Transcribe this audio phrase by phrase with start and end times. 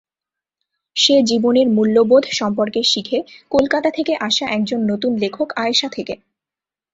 [0.95, 3.19] সে জীবনের মূল্যবোধ সম্পর্কে শিখে
[3.49, 6.13] কোলকাতা থেকে আসা একজন নতুন লেখক আয়েশা থেকে।